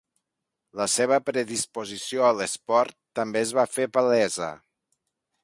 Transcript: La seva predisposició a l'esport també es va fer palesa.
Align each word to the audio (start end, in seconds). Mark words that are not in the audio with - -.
La 0.79 0.87
seva 0.93 1.19
predisposició 1.27 2.25
a 2.29 2.31
l'esport 2.39 2.99
també 3.21 3.45
es 3.45 3.53
va 3.61 3.67
fer 3.77 3.87
palesa. 3.99 4.51